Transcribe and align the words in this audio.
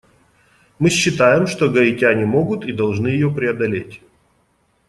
Мы 0.79 0.89
считаем, 0.89 1.45
что 1.45 1.69
гаитяне 1.69 2.25
могут 2.25 2.65
и 2.65 2.71
должны 2.71 3.09
ее 3.09 3.29
преодолеть. 3.31 4.01